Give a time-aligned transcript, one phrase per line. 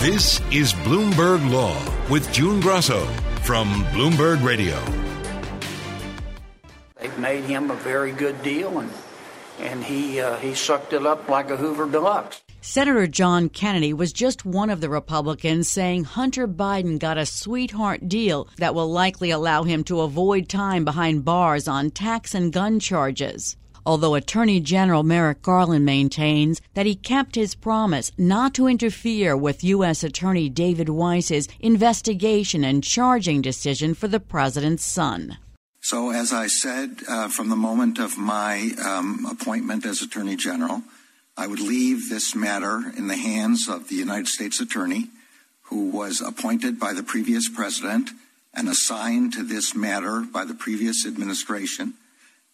[0.00, 1.76] This is Bloomberg Law
[2.08, 3.04] with June Grasso
[3.42, 4.80] from Bloomberg Radio.
[7.00, 8.92] They've made him a very good deal, and
[9.58, 12.40] and he uh, he sucked it up like a Hoover Deluxe.
[12.60, 18.08] Senator John Kennedy was just one of the Republicans saying Hunter Biden got a sweetheart
[18.08, 22.78] deal that will likely allow him to avoid time behind bars on tax and gun
[22.78, 23.56] charges
[23.88, 29.64] although Attorney General Merrick Garland maintains that he kept his promise not to interfere with
[29.64, 30.04] U.S.
[30.04, 35.38] Attorney David Weiss's investigation and charging decision for the president's son.
[35.80, 40.82] So, as I said uh, from the moment of my um, appointment as Attorney General,
[41.34, 45.06] I would leave this matter in the hands of the United States Attorney,
[45.62, 48.10] who was appointed by the previous president
[48.52, 51.94] and assigned to this matter by the previous administration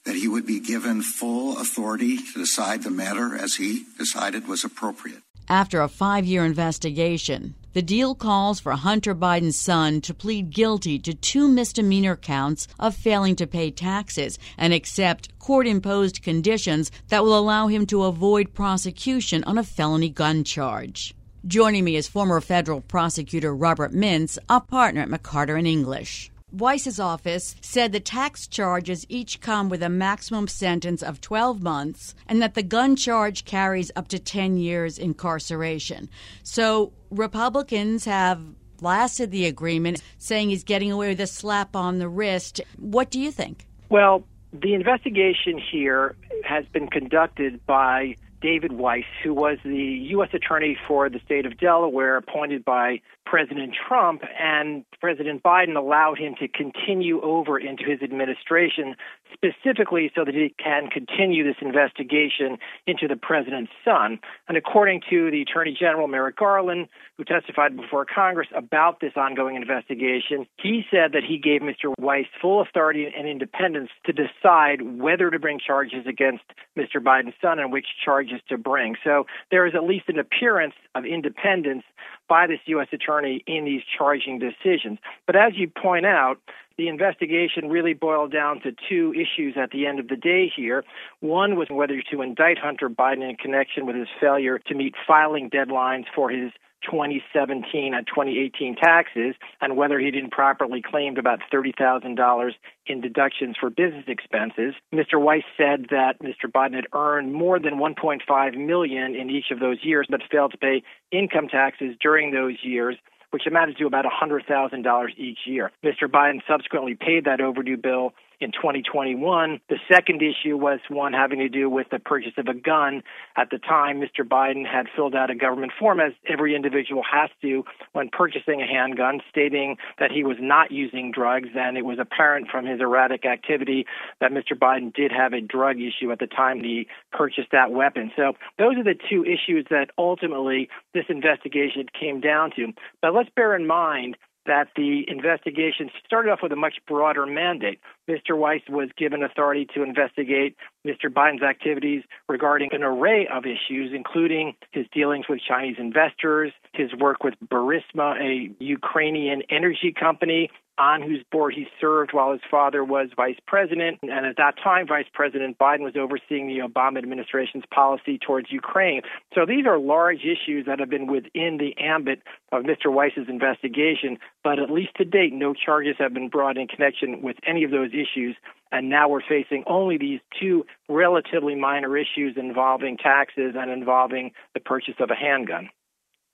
[0.05, 4.65] that he would be given full authority to decide the matter as he decided was
[4.65, 5.23] appropriate.
[5.49, 10.99] After a five year investigation, the deal calls for Hunter Biden's son to plead guilty
[11.01, 17.25] to two misdemeanor counts of failing to pay taxes and accept court imposed conditions that
[17.25, 21.15] will allow him to avoid prosecution on a felony gun charge.
[21.47, 26.31] Joining me is former federal prosecutor Robert Mintz, a partner at McCarter and English.
[26.55, 32.15] Weiss's office said the tax charges each come with a maximum sentence of 12 months
[32.29, 36.09] and that the gun charge carries up to 10 years incarceration.
[36.45, 38.41] So Republicans have
[38.79, 42.61] blasted the agreement, saying he's getting away with a slap on the wrist.
[42.79, 43.67] What do you think?
[43.89, 46.15] Well, the investigation here
[46.45, 50.29] has been conducted by David Weiss, who was the U.S.
[50.35, 53.01] Attorney for the state of Delaware, appointed by
[53.35, 58.95] President Trump, and President Biden allowed him to continue over into his administration,
[59.35, 62.57] specifically so that he can continue this investigation
[62.87, 64.19] into the president's son.
[64.49, 69.57] And according to the Attorney General Merrick Garland, who testified before Congress about this ongoing
[69.57, 71.93] investigation, he said that he gave Mr.
[71.99, 76.45] Weiss full authority and independence to decide whether to bring charges against
[76.79, 76.97] Mr.
[76.97, 78.97] Biden's son and which charges to bring.
[79.05, 81.85] So there is at least an appearance of independence
[82.29, 82.89] by this U.S.
[82.93, 84.99] attorney in these charging decisions.
[85.27, 86.39] But as you point out,
[86.77, 90.85] the investigation really boiled down to two issues at the end of the day here.
[91.21, 95.51] One was whether to indict Hunter Biden in connection with his failure to meet filing
[95.51, 96.51] deadlines for his
[96.91, 102.51] 2017 and 2018 taxes and whether he'd improperly claimed about $30,000
[102.87, 104.75] in deductions for business expenses.
[104.93, 105.21] Mr.
[105.21, 106.51] Weiss said that Mr.
[106.51, 110.59] Biden had earned more than 1.5 million in each of those years but failed to
[110.59, 112.97] pay income taxes during those years
[113.35, 115.73] which amounted to about $100,000 each year.
[115.83, 116.07] Mr.
[116.07, 118.13] Biden subsequently paid that overdue bill
[118.45, 119.61] in 2021.
[119.69, 123.03] The second issue was one having to do with the purchase of a gun.
[123.37, 124.21] At the time, Mr.
[124.23, 128.67] Biden had filled out a government form, as every individual has to when purchasing a
[128.67, 131.49] handgun, stating that he was not using drugs.
[131.57, 133.87] And it was apparent from his erratic activity
[134.21, 134.53] that Mr.
[134.57, 138.13] Biden did have a drug issue at the time he purchased that weapon.
[138.15, 142.73] So those are the two issues that ultimately this investigation came down to.
[143.01, 147.81] But let's bear in mind that the investigation started off with a much broader mandate.
[148.09, 148.37] Mr.
[148.37, 150.57] Weiss was given authority to investigate
[150.87, 151.07] Mr.
[151.09, 157.25] Biden's activities regarding an array of issues, including his dealings with Chinese investors, his work
[157.25, 163.09] with Burisma, a Ukrainian energy company, on whose board he served while his father was
[163.17, 163.99] vice president.
[164.03, 169.03] And at that time, Vice President Biden was overseeing the Obama administration's policy towards Ukraine.
[169.35, 172.93] So these are large issues that have been within the ambit of Mr.
[172.93, 177.37] Weiss's investigation, but at least to date, no charges have been brought in connection with
[177.47, 178.37] any of those issues.
[178.73, 184.61] And now we're facing only these two relatively minor issues involving taxes and involving the
[184.61, 185.71] purchase of a handgun.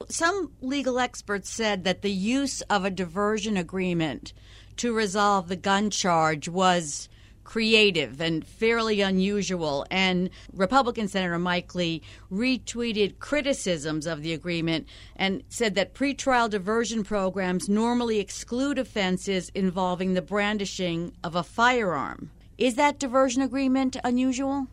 [0.08, 4.32] Some legal experts said that the use of a diversion agreement
[4.76, 7.08] to resolve the gun charge was
[7.44, 9.84] creative and fairly unusual.
[9.90, 14.86] And Republican Senator Mike Lee retweeted criticisms of the agreement
[15.16, 22.30] and said that pretrial diversion programs normally exclude offenses involving the brandishing of a firearm.
[22.56, 24.68] Is that diversion agreement unusual?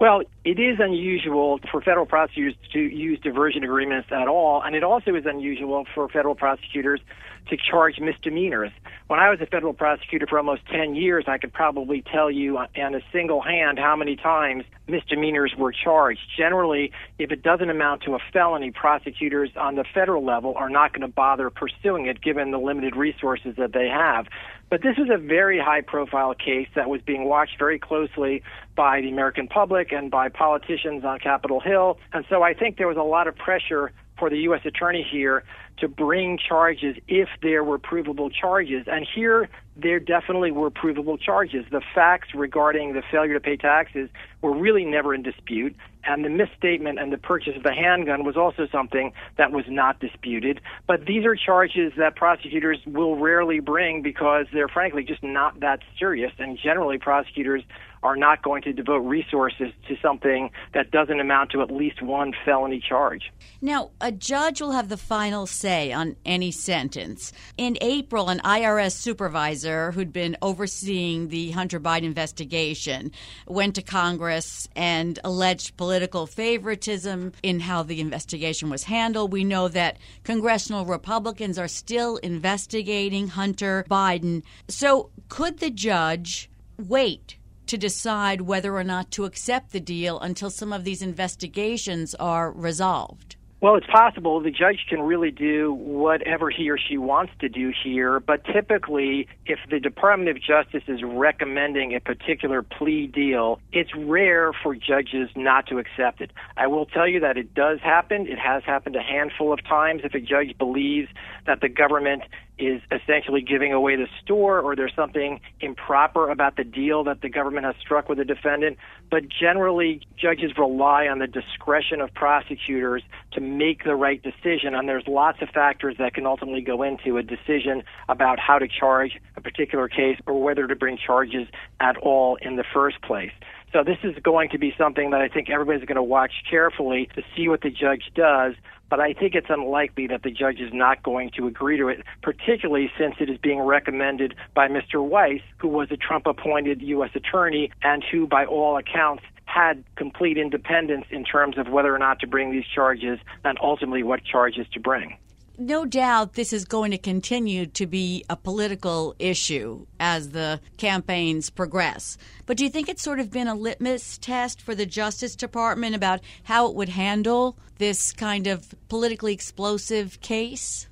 [0.00, 4.84] Well, it is unusual for federal prosecutors to use diversion agreements at all, and it
[4.84, 7.00] also is unusual for federal prosecutors
[7.48, 8.70] to charge misdemeanors.
[9.08, 12.58] When I was a federal prosecutor for almost 10 years, I could probably tell you
[12.76, 16.20] in a single hand how many times misdemeanors were charged.
[16.36, 20.92] Generally, if it doesn't amount to a felony, prosecutors on the federal level are not
[20.92, 24.26] going to bother pursuing it given the limited resources that they have.
[24.70, 28.42] But this was a very high profile case that was being watched very closely
[28.76, 31.98] by the American public and by politicians on Capitol Hill.
[32.12, 34.60] And so I think there was a lot of pressure for the U.S.
[34.64, 35.44] attorney here
[35.78, 38.84] to bring charges if there were provable charges.
[38.86, 39.48] And here,
[39.80, 41.64] there definitely were provable charges.
[41.70, 44.10] The facts regarding the failure to pay taxes
[44.42, 45.76] were really never in dispute.
[46.04, 50.00] And the misstatement and the purchase of the handgun was also something that was not
[50.00, 50.60] disputed.
[50.86, 55.80] But these are charges that prosecutors will rarely bring because they're frankly just not that
[55.98, 56.32] serious.
[56.38, 57.62] And generally, prosecutors
[58.02, 62.32] are not going to devote resources to something that doesn't amount to at least one
[62.44, 63.32] felony charge.
[63.60, 67.32] Now, a judge will have the final say on any sentence.
[67.56, 73.10] In April, an IRS supervisor who'd been overseeing the Hunter Biden investigation
[73.46, 79.32] went to Congress and alleged political favoritism in how the investigation was handled.
[79.32, 84.42] We know that congressional Republicans are still investigating Hunter Biden.
[84.68, 87.37] So, could the judge wait
[87.68, 92.50] to decide whether or not to accept the deal until some of these investigations are
[92.50, 93.36] resolved?
[93.60, 97.72] Well, it's possible the judge can really do whatever he or she wants to do
[97.82, 103.90] here, but typically, if the Department of Justice is recommending a particular plea deal, it's
[103.96, 106.30] rare for judges not to accept it.
[106.56, 108.28] I will tell you that it does happen.
[108.28, 111.08] It has happened a handful of times if a judge believes
[111.46, 112.22] that the government
[112.58, 117.28] is essentially giving away the store or there's something improper about the deal that the
[117.28, 118.78] government has struck with the defendant.
[119.10, 123.02] But generally, judges rely on the discretion of prosecutors
[123.32, 124.74] to make the right decision.
[124.74, 128.68] And there's lots of factors that can ultimately go into a decision about how to
[128.68, 131.48] charge a particular case or whether to bring charges
[131.80, 133.32] at all in the first place.
[133.72, 137.08] So this is going to be something that I think everybody's going to watch carefully
[137.14, 138.54] to see what the judge does
[138.90, 142.04] but I think it's unlikely that the judge is not going to agree to it,
[142.22, 145.04] particularly since it is being recommended by Mr.
[145.06, 147.10] Weiss, who was a Trump appointed U.S.
[147.14, 152.20] attorney and who, by all accounts, had complete independence in terms of whether or not
[152.20, 155.16] to bring these charges and ultimately what charges to bring
[155.58, 161.50] no doubt this is going to continue to be a political issue as the campaigns
[161.50, 162.16] progress.
[162.46, 165.96] But do you think it's sort of been a litmus test for the Justice Department
[165.96, 170.88] about how it would handle this kind of politically explosive case?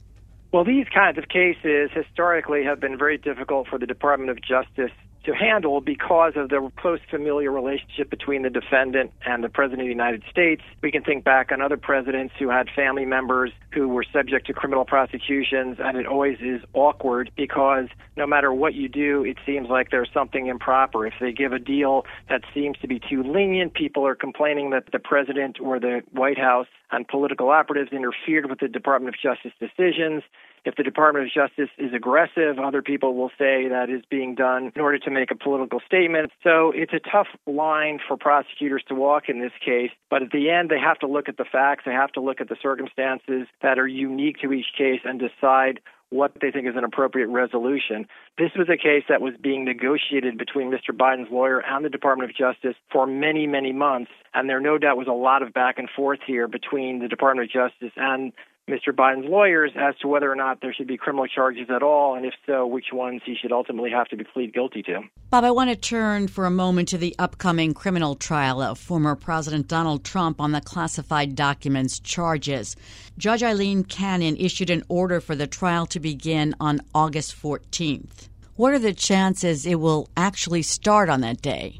[0.52, 4.92] Well, these kinds of cases historically have been very difficult for the Department of Justice
[5.26, 9.86] to handle because of the close familiar relationship between the defendant and the President of
[9.86, 10.62] the United States.
[10.82, 14.54] We can think back on other presidents who had family members who were subject to
[14.54, 19.68] criminal prosecutions, and it always is awkward because no matter what you do, it seems
[19.68, 21.06] like there's something improper.
[21.06, 24.84] If they give a deal that seems to be too lenient, people are complaining that
[24.92, 29.52] the president or the White House and political operatives interfered with the Department of Justice
[29.58, 30.22] decisions.
[30.66, 34.72] If the Department of Justice is aggressive, other people will say that is being done
[34.74, 36.32] in order to make a political statement.
[36.42, 39.92] So it's a tough line for prosecutors to walk in this case.
[40.10, 42.40] But at the end, they have to look at the facts, they have to look
[42.40, 45.78] at the circumstances that are unique to each case and decide
[46.10, 48.06] what they think is an appropriate resolution.
[48.36, 50.90] This was a case that was being negotiated between Mr.
[50.90, 54.10] Biden's lawyer and the Department of Justice for many, many months.
[54.34, 57.48] And there no doubt was a lot of back and forth here between the Department
[57.48, 58.32] of Justice and
[58.68, 58.92] Mr.
[58.92, 62.26] Biden's lawyers as to whether or not there should be criminal charges at all, and
[62.26, 65.02] if so, which ones he should ultimately have to plead guilty to.
[65.30, 69.14] Bob, I want to turn for a moment to the upcoming criminal trial of former
[69.14, 72.74] President Donald Trump on the classified documents charges.
[73.16, 78.28] Judge Eileen Cannon issued an order for the trial to begin on August 14th.
[78.56, 81.78] What are the chances it will actually start on that day?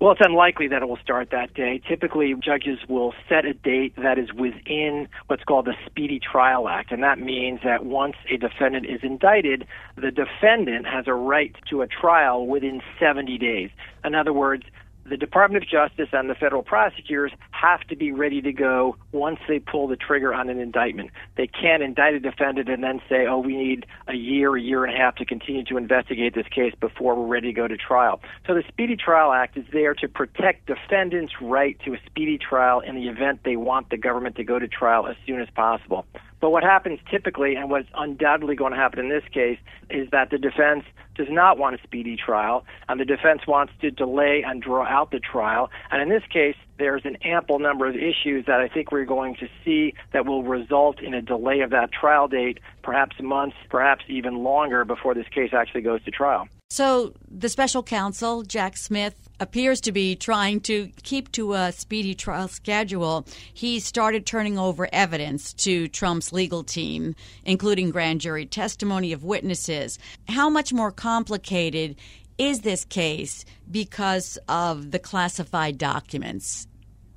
[0.00, 1.80] Well, it's unlikely that it will start that day.
[1.88, 6.92] Typically, judges will set a date that is within what's called the Speedy Trial Act,
[6.92, 11.82] and that means that once a defendant is indicted, the defendant has a right to
[11.82, 13.70] a trial within 70 days.
[14.04, 14.62] In other words,
[15.08, 19.38] the Department of Justice and the federal prosecutors have to be ready to go once
[19.48, 21.10] they pull the trigger on an indictment.
[21.36, 24.84] They can't indict a defendant and then say, oh, we need a year, a year
[24.84, 27.76] and a half to continue to investigate this case before we're ready to go to
[27.76, 28.20] trial.
[28.46, 32.80] So the Speedy Trial Act is there to protect defendants' right to a speedy trial
[32.80, 36.06] in the event they want the government to go to trial as soon as possible.
[36.40, 39.58] But what happens typically, and what's undoubtedly going to happen in this case,
[39.90, 40.84] is that the defense
[41.16, 45.10] does not want a speedy trial, and the defense wants to delay and draw out
[45.10, 45.68] the trial.
[45.90, 49.34] And in this case, there's an ample number of issues that I think we're going
[49.36, 54.04] to see that will result in a delay of that trial date, perhaps months, perhaps
[54.08, 56.46] even longer before this case actually goes to trial.
[56.70, 62.14] So the special counsel, Jack Smith, appears to be trying to keep to a speedy
[62.14, 63.26] trial schedule.
[63.54, 67.14] He started turning over evidence to Trump's legal team,
[67.46, 69.98] including grand jury testimony of witnesses.
[70.28, 71.96] How much more complicated
[72.36, 76.68] is this case because of the classified documents?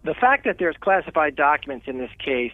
[0.03, 2.53] The fact that there's classified documents in this case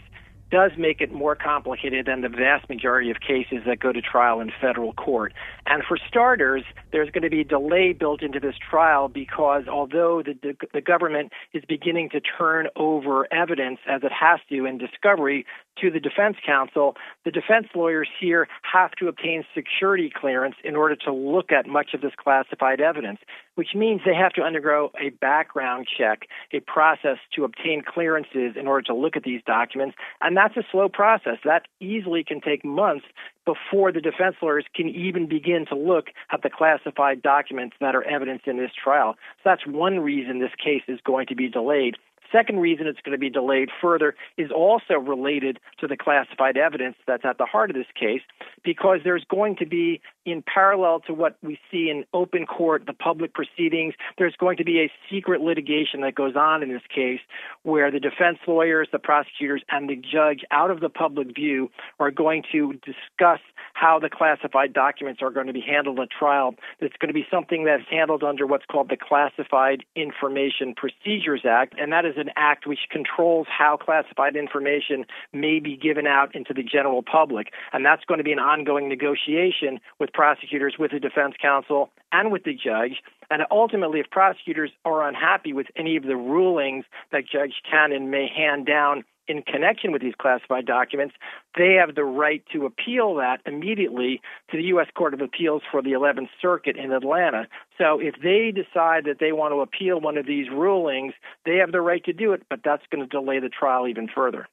[0.50, 4.40] does make it more complicated than the vast majority of cases that go to trial
[4.40, 5.34] in federal court.
[5.66, 10.34] And for starters, there's going to be delay built into this trial because although the,
[10.42, 15.46] the, the government is beginning to turn over evidence as it has to in discovery
[15.82, 20.96] to the defense counsel, the defense lawyers here have to obtain security clearance in order
[20.96, 23.20] to look at much of this classified evidence,
[23.58, 28.68] which means they have to undergo a background check, a process to obtain clearances in
[28.68, 29.98] order to look at these documents.
[30.22, 31.38] And that's a slow process.
[31.44, 33.06] That easily can take months
[33.46, 38.04] before the defense lawyers can even begin to look at the classified documents that are
[38.04, 39.16] evidence in this trial.
[39.38, 41.96] So that's one reason this case is going to be delayed.
[42.32, 46.96] Second reason it's going to be delayed further is also related to the classified evidence
[47.06, 48.22] that's at the heart of this case,
[48.64, 52.94] because there's going to be, in parallel to what we see in open court, the
[52.94, 57.22] public proceedings, there's going to be a secret litigation that goes on in this case
[57.64, 61.70] where the defense lawyers, the prosecutors, and the judge, out of the public view,
[62.00, 63.40] are going to discuss
[63.74, 66.56] how the classified documents are going to be handled at trial.
[66.80, 71.76] It's going to be something that's handled under what's called the Classified Information Procedures Act,
[71.80, 76.54] and that is an act which controls how classified information may be given out into
[76.54, 77.48] the general public.
[77.74, 82.32] And that's going to be an ongoing negotiation with prosecutors, with the defense counsel, and
[82.32, 83.02] with the judge.
[83.30, 88.28] And ultimately, if prosecutors are unhappy with any of the rulings that Judge Cannon may
[88.28, 91.16] hand down in connection with these classified documents,
[91.58, 94.88] they have the right to appeal that immediately to the U.S.
[94.96, 97.48] Court of Appeals for the 11th Circuit in Atlanta.
[97.78, 101.14] So if they decide that they want to appeal one of these rulings,
[101.46, 104.08] they have the right to do it, but that's going to delay the trial even
[104.08, 104.48] further.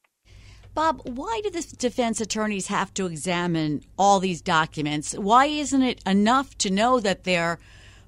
[0.75, 5.13] Bob, why do the defense attorneys have to examine all these documents?
[5.13, 7.61] Why isn't it enough to know that they're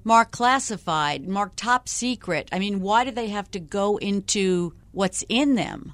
[0.03, 2.49] marked classified, marked top secret?
[2.51, 5.93] I mean, why do they have to go into what's in them?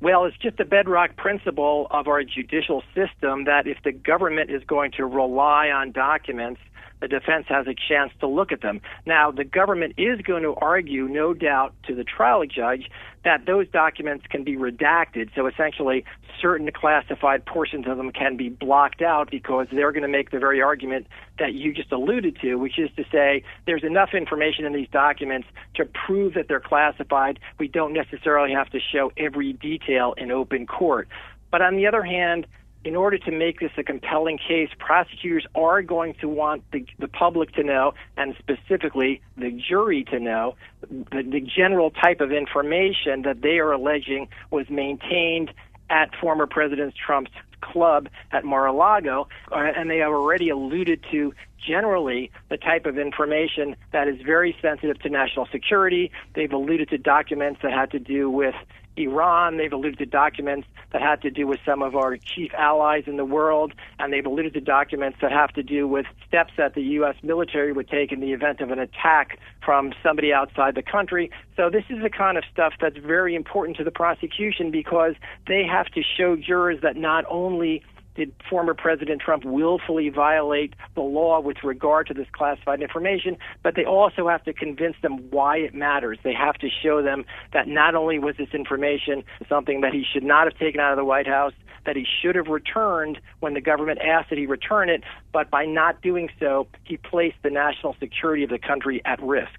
[0.00, 4.64] Well, it's just a bedrock principle of our judicial system that if the government is
[4.64, 6.60] going to rely on documents,
[7.00, 8.80] the defense has a chance to look at them.
[9.06, 12.90] Now, the government is going to argue, no doubt, to the trial judge
[13.24, 15.30] that those documents can be redacted.
[15.34, 16.04] So essentially,
[16.40, 20.38] certain classified portions of them can be blocked out because they're going to make the
[20.38, 21.06] very argument
[21.38, 25.48] that you just alluded to, which is to say there's enough information in these documents
[25.74, 27.38] to prove that they're classified.
[27.58, 31.08] We don't necessarily have to show every detail in open court.
[31.50, 32.46] But on the other hand,
[32.84, 37.08] in order to make this a compelling case, prosecutors are going to want the, the
[37.08, 40.54] public to know, and specifically the jury to know,
[40.88, 45.52] the, the general type of information that they are alleging was maintained
[45.90, 52.30] at former President Trump's club at Mar-a-Lago, uh, and they have already alluded to generally
[52.48, 56.10] the type of information that is very sensitive to national security.
[56.34, 58.54] They've alluded to documents that had to do with
[58.96, 59.56] Iran.
[59.56, 63.16] They've alluded to documents that had to do with some of our chief allies in
[63.16, 66.82] the world, and they've alluded to documents that have to do with steps that the
[66.82, 67.16] U.S.
[67.22, 71.30] military would take in the event of an attack from somebody outside the country.
[71.56, 75.14] So this is the kind of stuff that's very important to the prosecution because
[75.46, 77.82] they have to show jurors that not only
[78.14, 83.74] did former President Trump willfully violate the law with regard to this classified information, but
[83.76, 86.18] they also have to convince them why it matters.
[86.22, 90.24] They have to show them that not only was this information something that he should
[90.24, 91.52] not have taken out of the White House,
[91.86, 95.02] that he should have returned when the government asked that he return it,
[95.32, 99.58] but by not doing so, he placed the national security of the country at risk.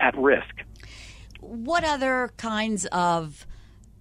[0.00, 0.62] At risk.
[1.40, 3.46] What other kinds of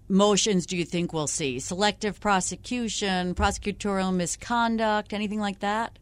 [0.07, 1.59] motions do you think we'll see?
[1.59, 5.97] Selective prosecution, prosecutorial misconduct, anything like that?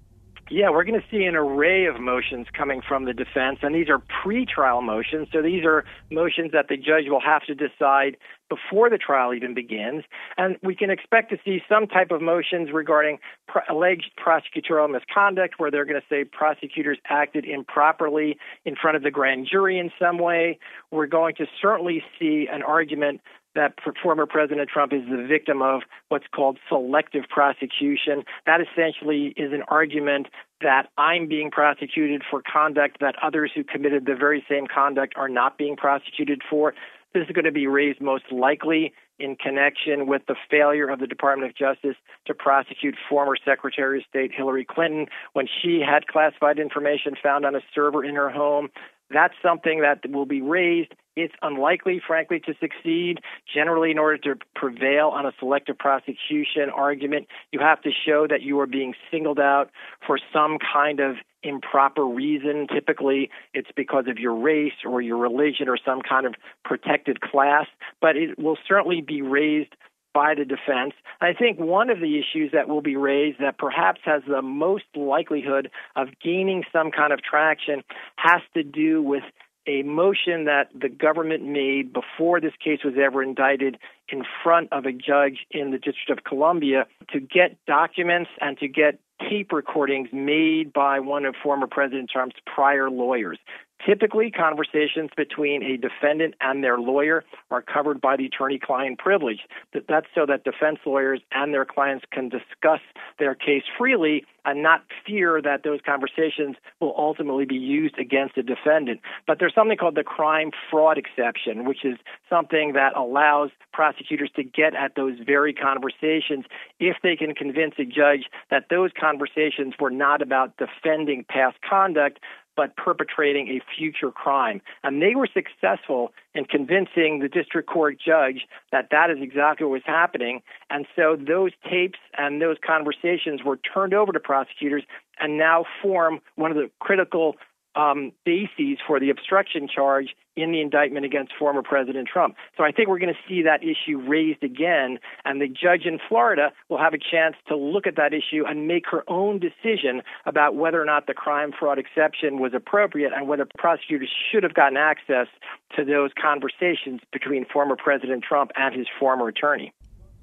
[0.51, 3.87] Yeah, we're going to see an array of motions coming from the defense, and these
[3.89, 5.29] are pre-trial motions.
[5.31, 8.17] So these are motions that the judge will have to decide
[8.49, 10.03] before the trial even begins.
[10.37, 15.55] And we can expect to see some type of motions regarding pro- alleged prosecutorial misconduct,
[15.59, 19.91] where they're going to say prosecutors acted improperly in front of the grand jury in
[19.97, 20.59] some way.
[20.91, 23.21] We're going to certainly see an argument
[23.55, 28.23] that former President Trump is the victim of what's called selective prosecution.
[28.45, 30.27] That essentially is an argument
[30.61, 35.29] that I'm being prosecuted for conduct that others who committed the very same conduct are
[35.29, 36.73] not being prosecuted for.
[37.13, 41.05] This is going to be raised most likely in connection with the failure of the
[41.05, 41.95] Department of Justice
[42.25, 47.55] to prosecute former Secretary of State Hillary Clinton when she had classified information found on
[47.55, 48.69] a server in her home.
[49.11, 50.93] That's something that will be raised.
[51.15, 53.19] It's unlikely, frankly, to succeed.
[53.53, 58.41] Generally, in order to prevail on a selective prosecution argument, you have to show that
[58.41, 59.69] you are being singled out
[60.05, 62.67] for some kind of improper reason.
[62.73, 66.33] Typically, it's because of your race or your religion or some kind of
[66.65, 67.67] protected class,
[68.01, 69.75] but it will certainly be raised
[70.13, 70.93] by the defense.
[71.21, 74.85] I think one of the issues that will be raised that perhaps has the most
[74.95, 77.83] likelihood of gaining some kind of traction
[78.15, 79.23] has to do with
[79.67, 83.77] a motion that the government made before this case was ever indicted
[84.09, 88.67] in front of a judge in the District of Columbia to get documents and to
[88.67, 93.39] get tape recordings made by one of former President Trump's prior lawyers.
[93.85, 99.39] Typically, conversations between a defendant and their lawyer are covered by the attorney client privilege.
[99.73, 102.79] That's so that defense lawyers and their clients can discuss
[103.19, 108.43] their case freely and not fear that those conversations will ultimately be used against a
[108.43, 109.01] defendant.
[109.27, 111.97] But there's something called the crime fraud exception, which is
[112.29, 116.45] something that allows prosecutors to get at those very conversations
[116.79, 122.19] if they can convince a judge that those conversations were not about defending past conduct,
[122.55, 124.61] but perpetrating a future crime.
[124.83, 129.73] And they were successful in convincing the district court judge that that is exactly what
[129.73, 130.41] was happening.
[130.69, 134.83] And so those tapes and those conversations were turned over to prosecutors
[135.19, 137.35] and now form one of the critical
[137.75, 142.35] um, bases for the obstruction charge in the indictment against former President Trump.
[142.57, 145.99] So I think we're going to see that issue raised again, and the judge in
[146.09, 150.01] Florida will have a chance to look at that issue and make her own decision
[150.25, 154.53] about whether or not the crime fraud exception was appropriate and whether prosecutors should have
[154.53, 155.27] gotten access
[155.75, 159.73] to those conversations between former President Trump and his former attorney.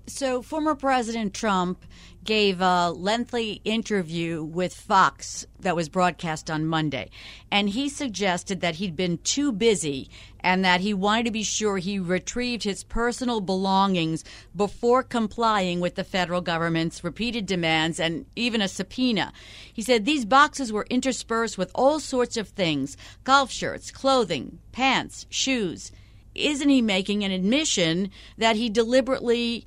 [0.06, 1.84] So, former President Trump
[2.24, 7.10] gave a lengthy interview with Fox that was broadcast on Monday.
[7.50, 10.10] And he suggested that he'd been too busy
[10.40, 15.94] and that he wanted to be sure he retrieved his personal belongings before complying with
[15.94, 19.32] the federal government's repeated demands and even a subpoena.
[19.72, 25.26] He said these boxes were interspersed with all sorts of things golf shirts, clothing, pants,
[25.30, 25.90] shoes.
[26.34, 29.66] Isn't he making an admission that he deliberately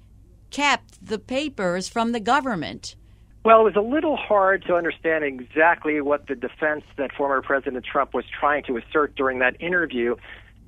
[0.53, 2.95] kept the papers from the government?
[3.43, 7.83] Well, it was a little hard to understand exactly what the defense that former President
[7.83, 10.15] Trump was trying to assert during that interview.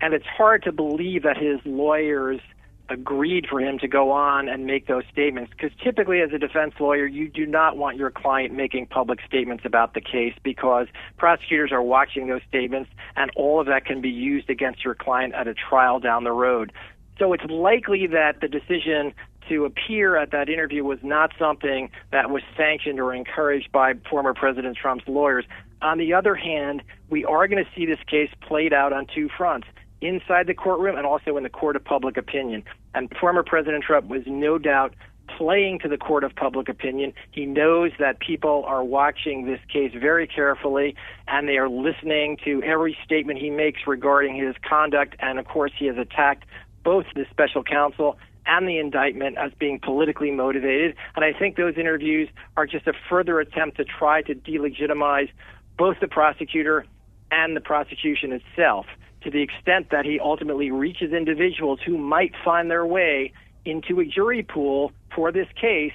[0.02, 2.42] And it's hard to believe that his lawyers
[2.90, 6.74] agreed for him to go on and make those statements because typically as a defense
[6.80, 10.86] lawyer you do not want your client making public statements about the case because
[11.18, 15.34] prosecutors are watching those statements and all of that can be used against your client
[15.34, 16.72] at a trial down the road
[17.18, 19.14] so it's likely that the decision
[19.50, 24.34] to appear at that interview was not something that was sanctioned or encouraged by former
[24.34, 25.46] President Trump's lawyers.
[25.82, 29.30] On the other hand, we are going to see this case played out on two
[29.38, 29.68] fronts
[30.02, 32.64] inside the courtroom and also in the court of public opinion.
[32.94, 34.94] And former President Trump was no doubt
[35.38, 37.14] playing to the court of public opinion.
[37.32, 40.96] He knows that people are watching this case very carefully
[41.28, 45.16] and they are listening to every statement he makes regarding his conduct.
[45.20, 46.46] And of course, he has attacked
[46.84, 50.96] both the special counsel and the indictment as being politically motivated.
[51.16, 55.30] And I think those interviews are just a further attempt to try to delegitimize
[55.78, 56.86] both the prosecutor
[57.32, 58.86] and the prosecution itself
[59.24, 63.34] to the extent that he ultimately reaches individuals who might find their way
[63.66, 65.94] into a jury pool for this case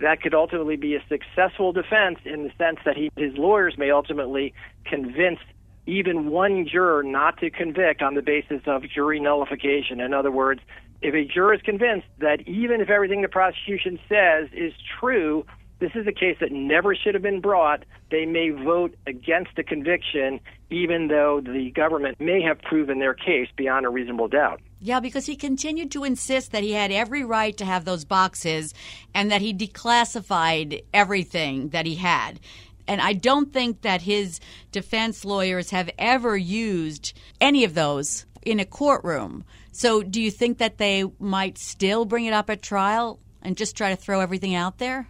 [0.00, 3.90] that could ultimately be a successful defense in the sense that he, his lawyers may
[3.90, 5.40] ultimately convince
[5.86, 10.00] even one juror not to convict on the basis of jury nullification.
[10.00, 10.60] In other words,
[11.02, 15.44] if a juror is convinced that even if everything the prosecution says is true,
[15.78, 19.62] this is a case that never should have been brought, they may vote against the
[19.62, 24.60] conviction, even though the government may have proven their case beyond a reasonable doubt.
[24.80, 28.74] Yeah, because he continued to insist that he had every right to have those boxes
[29.14, 32.40] and that he declassified everything that he had.
[32.88, 34.40] And I don't think that his
[34.72, 39.44] defense lawyers have ever used any of those in a courtroom.
[39.78, 43.76] So, do you think that they might still bring it up at trial and just
[43.76, 45.06] try to throw everything out there?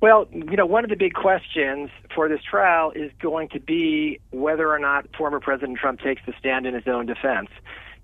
[0.00, 4.20] Well, you know, one of the big questions for this trial is going to be
[4.30, 7.48] whether or not former President Trump takes the stand in his own defense.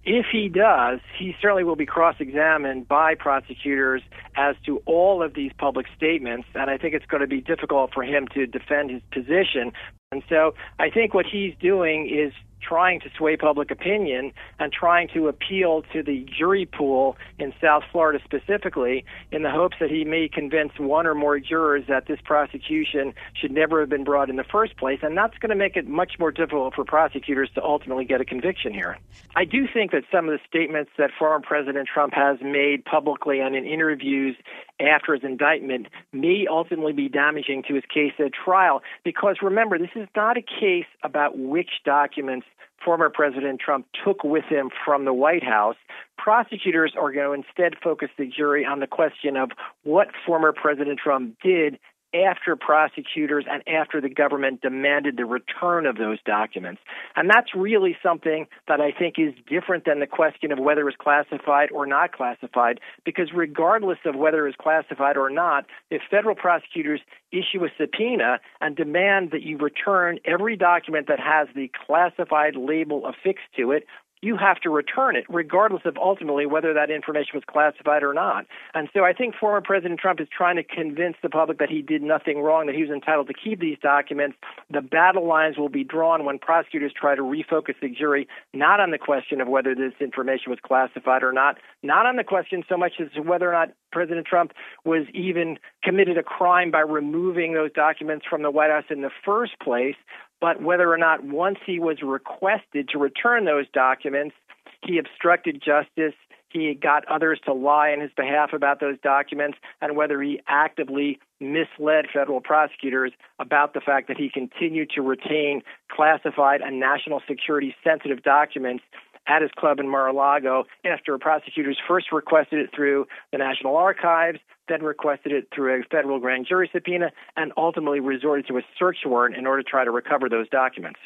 [0.05, 4.03] if he does, he certainly will be cross examined by prosecutors
[4.35, 7.95] as to all of these public statements, and I think it's going to be difficult
[7.95, 9.73] for him to defend his position.
[10.11, 15.09] And so I think what he's doing is trying to sway public opinion and trying
[15.15, 20.05] to appeal to the jury pool in South Florida specifically in the hopes that he
[20.05, 24.37] may convince one or more jurors that this prosecution should never have been brought in
[24.37, 25.01] the first place.
[25.03, 28.25] And that's going to make it much more difficult for prosecutors to ultimately get a
[28.25, 28.99] conviction here.
[29.35, 33.41] I do think that some of the statements that former President Trump has made publicly
[33.41, 34.37] and in interviews
[34.81, 39.91] after his indictment may ultimately be damaging to his case at trial because remember, this
[39.95, 42.47] is not a case about which documents
[42.85, 45.77] former President Trump took with him from the White House.
[46.17, 49.51] Prosecutors are going to instead focus the jury on the question of
[49.83, 51.79] what former President Trump did
[52.15, 56.81] after prosecutors and after the government demanded the return of those documents.
[57.17, 60.97] And that's really something that I think is different than the question of whether it's
[60.97, 67.01] classified or not classified, because regardless of whether it's classified or not, if federal prosecutors
[67.33, 73.07] issue a subpoena and demand that you return every document that has the classified label
[73.07, 73.87] affixed to it,
[74.23, 78.47] you have to return it, regardless of ultimately whether that information was classified or not.
[78.75, 81.81] And so I think former President Trump is trying to convince the public that he
[81.81, 84.37] did nothing wrong, that he was entitled to keep these documents.
[84.71, 88.91] The battle lines will be drawn when prosecutors try to refocus the jury not on
[88.91, 92.77] the question of whether this information was classified or not, not on the question so
[92.77, 94.53] much as whether or not President Trump
[94.85, 99.11] was even committed a crime by removing those documents from the White House in the
[99.25, 99.97] first place,
[100.41, 104.35] but whether or not once he was requested to return those documents,
[104.83, 106.15] he obstructed justice,
[106.49, 111.21] he got others to lie on his behalf about those documents, and whether he actively
[111.39, 117.75] misled federal prosecutors about the fact that he continued to retain classified and national security
[117.85, 118.83] sensitive documents
[119.31, 124.83] at his club in Mar-a-Lago after prosecutors first requested it through the National Archives, then
[124.83, 129.37] requested it through a federal grand jury subpoena, and ultimately resorted to a search warrant
[129.37, 130.99] in order to try to recover those documents.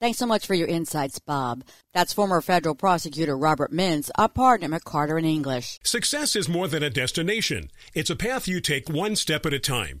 [0.00, 1.62] Thanks so much for your insights, Bob.
[1.92, 5.78] That's former federal prosecutor Robert Mintz, a partner at McCarter and English.
[5.82, 7.70] Success is more than a destination.
[7.92, 10.00] It's a path you take one step at a time.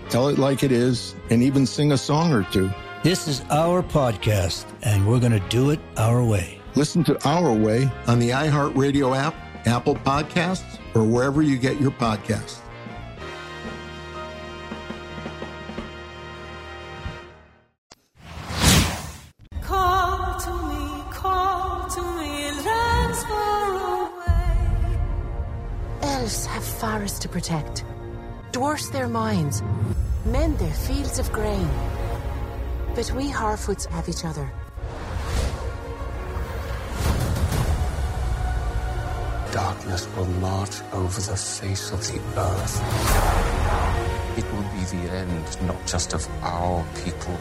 [0.11, 2.69] tell it like it is, and even sing a song or two.
[3.01, 6.59] This is our podcast, and we're going to do it our way.
[6.75, 9.33] Listen to Our Way on the iHeartRadio app,
[9.65, 12.59] Apple Podcasts, or wherever you get your podcasts.
[19.61, 24.97] Call to me, call to me, lands far away.
[26.03, 27.83] Elves have forests to protect,
[28.51, 29.63] dwarfs their mines,
[30.25, 31.69] mend their fields of grain.
[32.95, 34.51] But we Harfoots have each other.
[39.51, 42.81] Darkness will march over the face of the earth.
[44.37, 47.37] It will be the end not just of our people,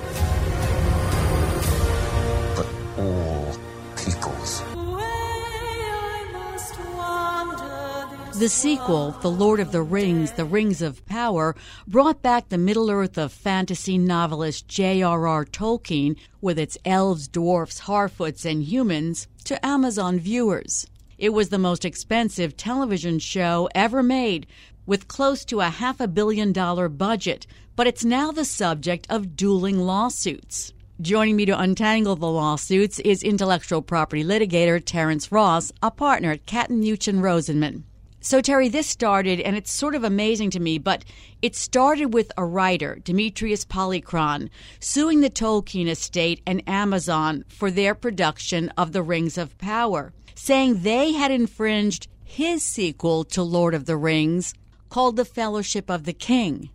[8.40, 11.54] The sequel, The Lord of the Rings, The Rings of Power,
[11.86, 15.44] brought back the Middle Earth of fantasy novelist J.R.R.
[15.44, 20.86] Tolkien with its elves, dwarfs, harfoots, and humans to Amazon viewers.
[21.18, 24.46] It was the most expensive television show ever made,
[24.86, 29.36] with close to a half a billion dollar budget, but it's now the subject of
[29.36, 30.72] dueling lawsuits.
[30.98, 36.46] Joining me to untangle the lawsuits is intellectual property litigator Terence Ross, a partner at
[36.46, 37.84] Katten Muchin Rosenman.
[38.22, 41.06] So, Terry, this started, and it's sort of amazing to me, but
[41.40, 47.94] it started with a writer, Demetrious Polychron, suing the Tolkien estate and Amazon for their
[47.94, 53.86] production of The Rings of Power, saying they had infringed his sequel to Lord of
[53.86, 54.52] the Rings
[54.90, 56.68] called The Fellowship of the King.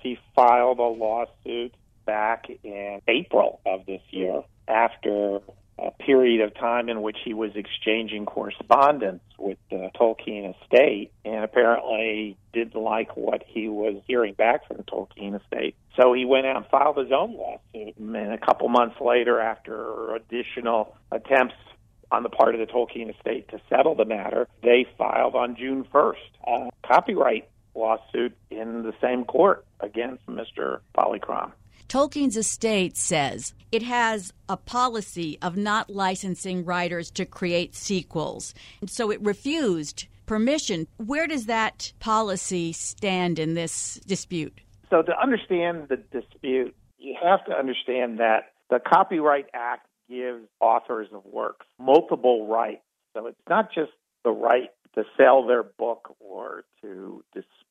[0.00, 5.40] He filed a lawsuit back in April of this year after
[5.82, 11.42] a period of time in which he was exchanging correspondence with the Tolkien estate and
[11.44, 15.74] apparently didn't like what he was hearing back from the Tolkien estate.
[15.96, 17.96] So he went out and filed his own lawsuit.
[17.96, 21.54] And a couple months later, after additional attempts
[22.12, 25.84] on the part of the Tolkien estate to settle the matter, they filed on June
[25.92, 26.14] 1st
[26.46, 30.80] a copyright lawsuit in the same court against Mr.
[30.96, 31.52] Polychron.
[31.90, 38.54] Tolkien's estate says it has a policy of not licensing writers to create sequels.
[38.80, 40.86] And so it refused permission.
[40.98, 44.60] Where does that policy stand in this dispute?
[44.88, 51.08] So, to understand the dispute, you have to understand that the Copyright Act gives authors
[51.12, 52.82] of works multiple rights.
[53.14, 53.90] So, it's not just
[54.22, 57.24] the right to sell their book or to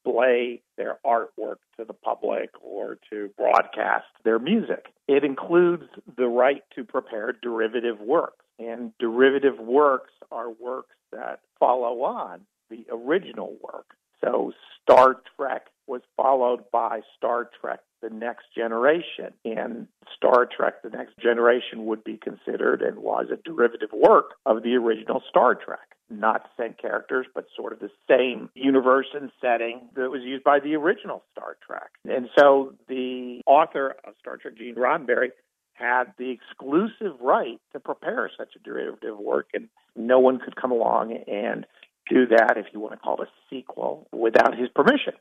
[0.03, 4.87] display their artwork to the public or to broadcast their music.
[5.07, 5.83] It includes
[6.17, 8.45] the right to prepare derivative works.
[8.57, 13.85] And derivative works are works that follow on the original work.
[14.21, 14.51] So
[14.83, 19.33] Star Trek was followed by Star Trek The Next Generation.
[19.45, 24.61] And Star Trek The Next Generation would be considered and was a derivative work of
[24.63, 29.31] the original Star Trek not the same characters, but sort of the same universe and
[29.41, 31.91] setting that was used by the original Star Trek.
[32.05, 35.29] And so the author of Star Trek, Gene Roddenberry,
[35.73, 40.71] had the exclusive right to prepare such a derivative work, and no one could come
[40.71, 41.65] along and
[42.09, 45.13] do that, if you want to call it a sequel, without his permission.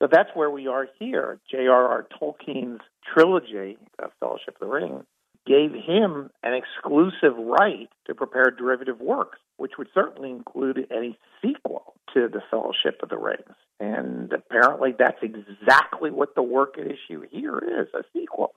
[0.00, 1.38] So that's where we are here.
[1.50, 2.06] J.R.R.
[2.20, 2.80] Tolkien's
[3.14, 5.06] trilogy, of Fellowship of the Ring,
[5.46, 11.94] gave him an exclusive right to prepare derivative works, which would certainly include any sequel
[12.14, 13.56] to The Fellowship of the Rings.
[13.80, 18.54] And apparently, that's exactly what the work at issue here is a sequel.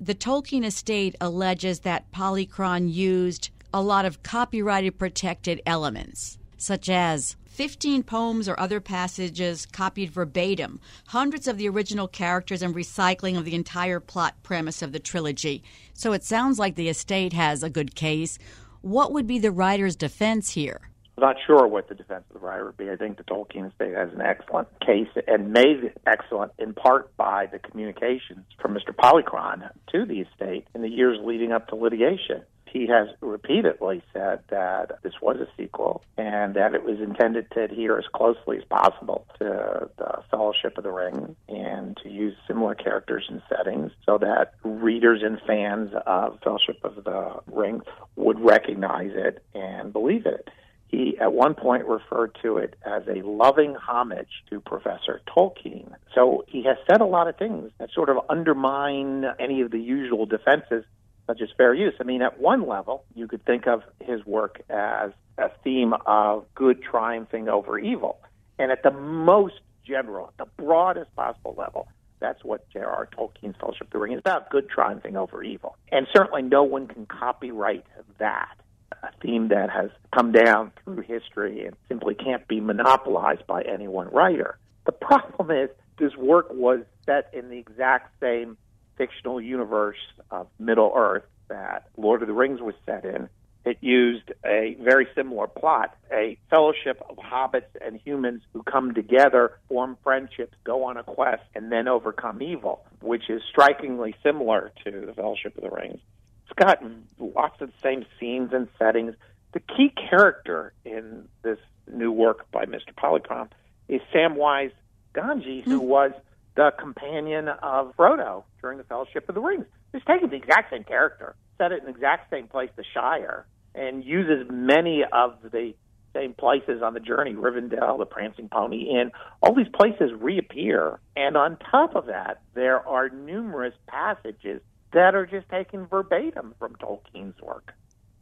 [0.00, 7.36] The Tolkien estate alleges that Polychron used a lot of copyrighted protected elements, such as
[7.58, 13.44] 15 poems or other passages copied verbatim, hundreds of the original characters, and recycling of
[13.44, 15.64] the entire plot premise of the trilogy.
[15.92, 18.38] So it sounds like the estate has a good case.
[18.80, 20.82] What would be the writer's defense here?
[21.16, 22.90] I'm not sure what the defense of the writer would be.
[22.90, 27.46] I think the Tolkien estate has an excellent case and made excellent in part by
[27.46, 28.94] the communications from Mr.
[28.94, 34.40] Polychron to the estate in the years leading up to litigation he has repeatedly said
[34.50, 38.64] that this was a sequel and that it was intended to adhere as closely as
[38.64, 44.18] possible to the Fellowship of the Ring and to use similar characters and settings so
[44.18, 47.80] that readers and fans of Fellowship of the Ring
[48.16, 50.48] would recognize it and believe it.
[50.88, 55.92] He at one point referred to it as a loving homage to Professor Tolkien.
[56.14, 59.78] So he has said a lot of things that sort of undermine any of the
[59.78, 60.84] usual defenses
[61.28, 61.94] such as fair use.
[62.00, 66.46] I mean, at one level, you could think of his work as a theme of
[66.54, 68.18] good triumphing over evil.
[68.58, 71.86] And at the most general, the broadest possible level,
[72.18, 73.08] that's what J.R.R.
[73.16, 75.76] Tolkien's Fellowship of the Ring is about good triumphing over evil.
[75.92, 77.84] And certainly no one can copyright
[78.18, 78.56] that,
[79.02, 83.86] a theme that has come down through history and simply can't be monopolized by any
[83.86, 84.58] one writer.
[84.86, 88.56] The problem is, this work was set in the exact same
[88.98, 89.96] fictional universe
[90.30, 93.30] of Middle Earth that Lord of the Rings was set in.
[93.64, 99.58] It used a very similar plot a fellowship of hobbits and humans who come together,
[99.68, 105.04] form friendships, go on a quest, and then overcome evil, which is strikingly similar to
[105.06, 106.00] the Fellowship of the Rings.
[106.44, 106.82] It's got
[107.18, 109.14] lots of the same scenes and settings.
[109.52, 112.94] The key character in this new work by Mr.
[112.96, 113.48] Polychron
[113.88, 114.72] is Samwise
[115.14, 115.86] Gamgee, who hmm.
[115.86, 116.12] was
[116.58, 119.64] the companion of Frodo during the Fellowship of the Rings.
[119.92, 123.46] He's taking the exact same character, set it in the exact same place, the Shire,
[123.76, 125.74] and uses many of the
[126.12, 130.98] same places on the journey, Rivendell, the Prancing Pony Inn, all these places reappear.
[131.14, 134.60] And on top of that, there are numerous passages
[134.92, 137.72] that are just taken verbatim from Tolkien's work.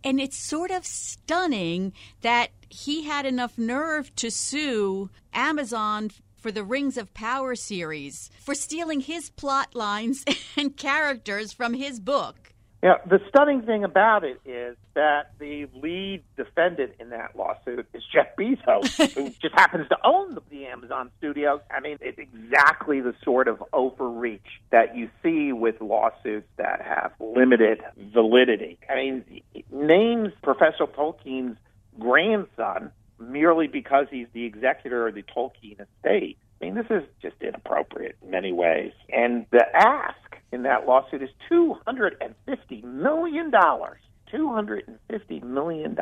[0.04, 6.10] And it's sort of stunning that he had enough nerve to sue Amazon
[6.46, 10.24] for the Rings of Power series for stealing his plot lines
[10.56, 12.52] and characters from his book.
[12.84, 18.04] Yeah, the stunning thing about it is that the lead defendant in that lawsuit is
[18.12, 21.62] Jeff Bezos, who just happens to own the Amazon studios.
[21.68, 27.10] I mean, it's exactly the sort of overreach that you see with lawsuits that have
[27.18, 27.80] limited
[28.14, 28.78] validity.
[28.88, 29.40] I mean,
[29.72, 31.56] names Professor Tolkien's
[31.98, 36.38] grandson merely because he's the executor of the Tolkien estate.
[36.60, 38.92] I mean, this is just inappropriate in many ways.
[39.12, 40.16] And the ask
[40.52, 43.50] in that lawsuit is $250 million.
[43.52, 45.96] $250 million.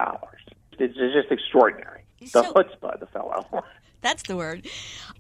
[0.79, 2.03] It's just extraordinary.
[2.21, 3.45] The So- chutzpah, the fellow.
[4.01, 4.67] That's the word.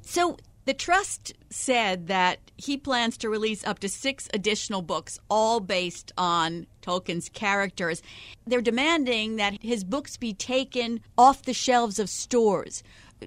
[0.02, 5.60] So the trust said that he plans to release up to six additional books, all
[5.60, 8.02] based on Tolkien's characters.
[8.46, 12.82] They're demanding that his books be taken off the shelves of stores.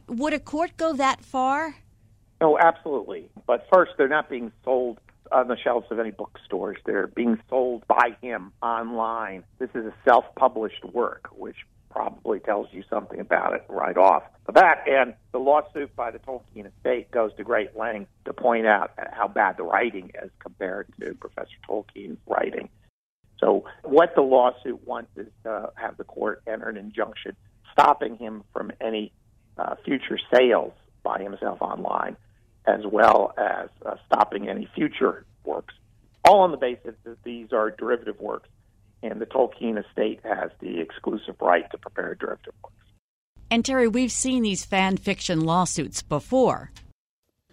[0.07, 1.75] Would a court go that far?
[2.39, 3.29] Oh, absolutely.
[3.47, 4.99] But first, they're not being sold
[5.31, 6.77] on the shelves of any bookstores.
[6.85, 9.43] They're being sold by him online.
[9.59, 11.57] This is a self published work, which
[11.89, 14.83] probably tells you something about it right off the bat.
[14.87, 19.27] And the lawsuit by the Tolkien estate goes to great lengths to point out how
[19.27, 22.69] bad the writing is compared to Professor Tolkien's writing.
[23.39, 27.35] So, what the lawsuit wants is to have the court enter an injunction
[27.71, 29.11] stopping him from any
[29.57, 30.73] uh, future sales
[31.03, 32.17] by himself online,
[32.65, 35.73] as well as uh, stopping any future works,
[36.25, 38.49] all on the basis that these are derivative works,
[39.03, 42.75] and the Tolkien estate has the exclusive right to prepare derivative works.
[43.49, 46.71] And Terry, we've seen these fan fiction lawsuits before.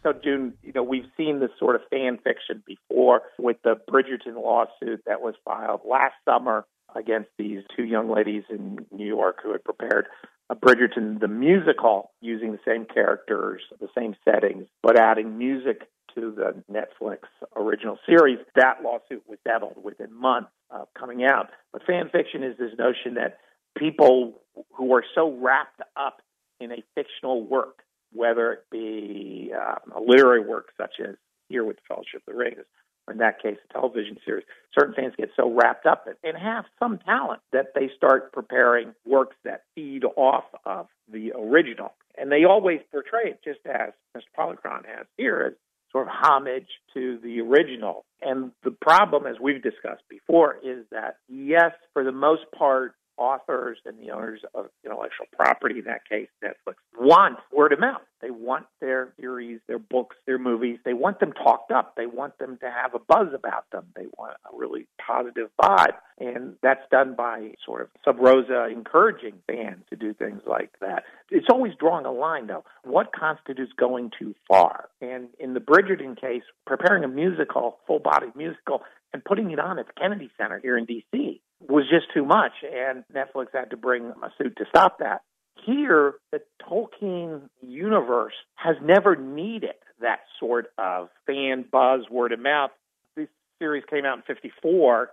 [0.05, 4.37] So, June, you know, we've seen this sort of fan fiction before with the Bridgerton
[4.37, 9.53] lawsuit that was filed last summer against these two young ladies in New York who
[9.53, 10.07] had prepared
[10.51, 16.33] a Bridgerton the musical using the same characters, the same settings, but adding music to
[16.33, 17.21] the Netflix
[17.57, 18.39] original series.
[18.55, 21.49] That lawsuit was settled within months of coming out.
[21.73, 23.39] But fan fiction is this notion that
[23.77, 24.35] people
[24.75, 26.21] who are so wrapped up
[26.61, 27.84] in a fictional work,
[28.15, 31.17] whether it be um, a literary work such as
[31.49, 32.65] here with the Fellowship of the Rings,
[33.07, 34.45] or in that case, a television series,
[34.79, 39.37] certain fans get so wrapped up and have some talent that they start preparing works
[39.45, 41.93] that feed off of the original.
[42.17, 44.23] And they always portray it just as Mr.
[44.39, 45.55] Polychron has here as
[45.93, 48.05] sort of homage to the original.
[48.23, 53.79] And the problem, as we've discussed before, is that yes, for the most part, authors
[53.85, 58.03] and the owners of intellectual property, in that case Netflix, want word of mouth.
[58.21, 61.95] They want their series, their books, their movies, they want them talked up.
[61.97, 63.87] They want them to have a buzz about them.
[63.95, 65.97] They want a really positive vibe.
[66.19, 71.05] And that's done by sort of sub rosa encouraging fans to do things like that.
[71.31, 72.65] It's always drawing a line, though.
[72.85, 74.89] What constitutes going too far?
[75.01, 79.79] And in the Bridgerton case, preparing a musical, full body musical, and putting it on
[79.79, 81.41] at the Kennedy Center here in D.C.
[81.69, 85.23] was just too much, and Netflix had to bring a suit to stop that.
[85.65, 92.71] Here, the Tolkien universe has never needed that sort of fan buzz, word of mouth.
[93.17, 95.11] This series came out in 54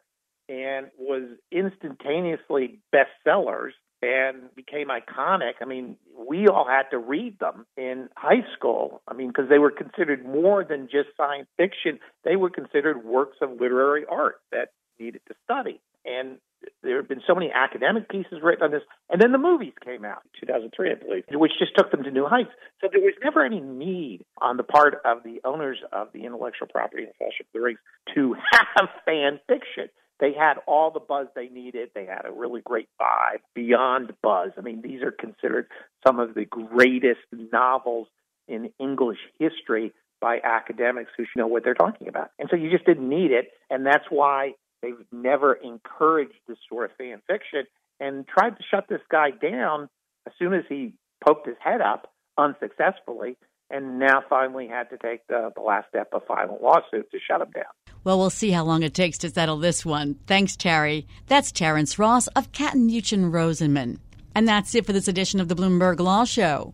[0.50, 5.54] and was instantaneously bestsellers and became iconic.
[5.62, 9.02] I mean, we all had to read them in high school.
[9.08, 13.38] I mean, because they were considered more than just science fiction, they were considered works
[13.42, 15.80] of literary art that needed to study.
[16.06, 16.38] And
[16.84, 18.84] there have been so many academic pieces written on this.
[19.10, 22.12] And then the movies came out in 2003, I believe, which just took them to
[22.12, 22.52] new heights.
[22.82, 26.68] So there was never any need on the part of the owners of the intellectual
[26.68, 27.80] property and Fellowship of the Rings
[28.16, 28.36] to
[28.76, 29.90] have fan fiction.
[30.20, 31.90] They had all the buzz they needed.
[31.96, 34.52] They had a really great vibe beyond buzz.
[34.56, 35.66] I mean, these are considered
[36.06, 38.08] some of the greatest novels
[38.48, 42.30] in English history by academics who know what they're talking about.
[42.38, 43.48] And so you just didn't need it.
[43.72, 47.64] And that's why they've never encouraged this sort of fan fiction
[48.00, 49.90] and tried to shut this guy down
[50.28, 50.94] as soon as he
[51.26, 53.38] poked his head up unsuccessfully
[53.70, 57.18] and now finally had to take the, the last step of filing a lawsuit to
[57.26, 57.64] shut him down.
[58.04, 60.16] Well, we'll see how long it takes to settle this one.
[60.28, 61.08] Thanks, Terry.
[61.28, 64.00] That's Terence Ross of Katten Rosenman.
[64.34, 66.74] And that's it for this edition of the Bloomberg Law Show.